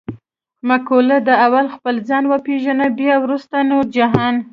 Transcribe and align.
مقوله 0.69 1.17
ده: 1.27 1.33
اول 1.45 1.65
خپل 1.75 1.95
ځان 2.09 2.23
و 2.27 2.33
پېژنه 2.45 2.85
بیا 2.97 3.15
ورسته 3.23 3.57
نور 3.69 3.85
جهان. 3.97 4.35